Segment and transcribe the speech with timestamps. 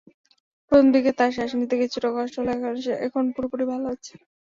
[0.67, 4.13] প্রথম দিকে তার শ্বাস নিতে কিছুটা কষ্ট হলেও এখন পুরোপুরি ভালো আছে।